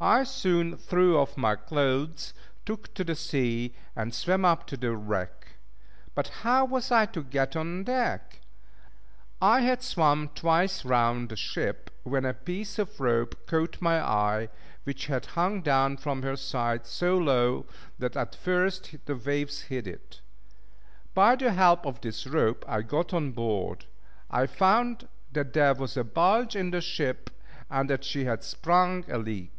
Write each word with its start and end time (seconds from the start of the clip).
I 0.00 0.22
soon 0.22 0.76
threw 0.76 1.18
off 1.18 1.36
my 1.36 1.56
clothes, 1.56 2.32
took 2.64 2.94
to 2.94 3.02
the 3.02 3.16
sea, 3.16 3.74
and 3.96 4.14
swam 4.14 4.44
up 4.44 4.64
to 4.68 4.76
the 4.76 4.94
wreck. 4.94 5.48
But 6.14 6.28
how 6.46 6.64
was 6.66 6.92
I 6.92 7.04
to 7.06 7.24
get 7.24 7.56
on 7.56 7.82
deck? 7.82 8.38
I 9.42 9.62
had 9.62 9.82
swam 9.82 10.28
twice 10.36 10.84
round 10.84 11.30
the 11.30 11.36
ship, 11.36 11.90
when 12.04 12.24
a 12.24 12.32
piece 12.32 12.78
of 12.78 13.00
rope, 13.00 13.48
caught 13.48 13.82
my 13.82 13.98
eye, 14.00 14.50
which 14.84 15.08
hung 15.08 15.62
down 15.62 15.96
from 15.96 16.22
her 16.22 16.36
side 16.36 16.86
so 16.86 17.18
low, 17.18 17.66
that 17.98 18.16
at 18.16 18.36
first 18.36 18.94
the 19.06 19.16
waves 19.16 19.62
hid 19.62 19.88
it. 19.88 20.20
By 21.12 21.34
the 21.34 21.54
help 21.54 21.84
of 21.84 22.02
this 22.02 22.24
rope 22.24 22.64
I 22.68 22.82
got 22.82 23.12
on 23.12 23.32
board. 23.32 23.86
I 24.30 24.46
found 24.46 25.08
that 25.32 25.54
there 25.54 25.74
was 25.74 25.96
a 25.96 26.04
bulge 26.04 26.54
in 26.54 26.70
the 26.70 26.80
ship, 26.80 27.30
and 27.68 27.90
that 27.90 28.04
she 28.04 28.26
had 28.26 28.44
sprung 28.44 29.04
a 29.10 29.18
leak. 29.18 29.50